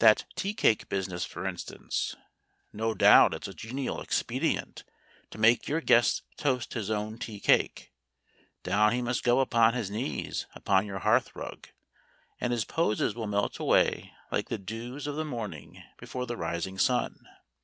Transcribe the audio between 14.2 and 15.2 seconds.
like the dews of